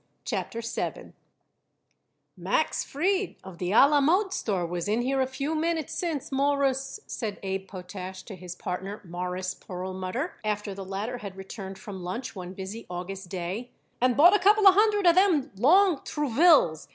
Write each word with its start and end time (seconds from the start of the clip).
CHAPTER 0.25 0.61
VII 0.61 1.13
"Max 2.35 2.83
Fried, 2.83 3.35
of 3.43 3.59
the 3.59 3.71
A 3.71 3.85
La 3.87 4.01
Mode 4.01 4.33
Store, 4.33 4.65
was 4.65 4.87
in 4.87 5.03
here 5.03 5.21
a 5.21 5.27
few 5.27 5.53
minutes 5.53 5.93
since, 5.93 6.31
Mawruss," 6.31 7.01
said 7.05 7.37
Abe 7.43 7.67
Potash, 7.67 8.23
to 8.23 8.35
his 8.35 8.55
partner, 8.55 9.01
Morris 9.05 9.53
Perlmutter, 9.53 10.37
after 10.43 10.73
the 10.73 10.83
latter 10.83 11.19
had 11.19 11.35
returned 11.35 11.77
from 11.77 12.01
lunch 12.03 12.35
one 12.35 12.53
busy 12.53 12.87
August 12.89 13.29
day, 13.29 13.69
"and 14.01 14.17
bought 14.17 14.35
a 14.35 14.39
couple 14.39 14.67
of 14.67 14.73
hundred 14.73 15.05
of 15.05 15.13
them 15.13 15.51
long 15.55 16.01
Trouvilles. 16.03 16.87